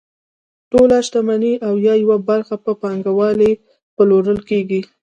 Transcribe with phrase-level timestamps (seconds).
[0.71, 3.49] ټوله شتمني او یا یوه برخه په پانګوالو
[3.95, 4.81] پلورل کیږي.